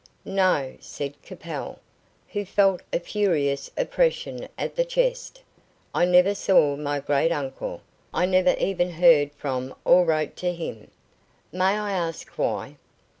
"No," 0.25 0.77
said 0.79 1.21
Capel, 1.21 1.77
who 2.29 2.43
felt 2.43 2.81
a 2.91 2.97
curious 2.99 3.69
oppression 3.77 4.47
at 4.57 4.75
the 4.75 4.83
chest, 4.83 5.43
"I 5.93 6.05
never 6.05 6.33
saw 6.33 6.75
my 6.75 6.99
great 6.99 7.31
uncle. 7.31 7.81
I 8.11 8.25
never 8.25 8.55
even 8.57 8.89
heard 8.93 9.31
from 9.33 9.75
or 9.85 10.03
wrote 10.05 10.35
to 10.37 10.53
him." 10.55 10.89
"May 11.51 11.77
I 11.77 11.91
ask 11.91 12.27
why?" 12.29 12.77